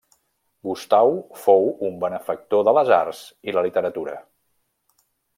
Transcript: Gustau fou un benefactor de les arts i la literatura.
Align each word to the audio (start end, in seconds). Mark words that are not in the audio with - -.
Gustau 0.67 1.11
fou 1.41 1.67
un 1.89 1.99
benefactor 2.05 2.65
de 2.69 2.73
les 2.77 2.89
arts 2.99 3.19
i 3.51 3.55
la 3.57 3.63
literatura. 3.67 4.17